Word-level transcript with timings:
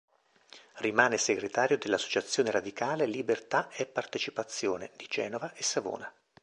Rimane 0.77 1.19
segretario 1.19 1.77
dell'associazione 1.77 2.49
radicale 2.49 3.05
"Libertà 3.05 3.69
è 3.69 3.85
Partecipazione" 3.85 4.89
di 4.97 5.05
Genova 5.07 5.53
e 5.53 5.61
Savona. 5.61 6.11